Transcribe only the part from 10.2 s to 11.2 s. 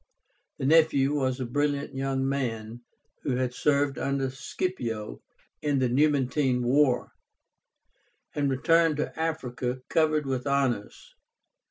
with honors.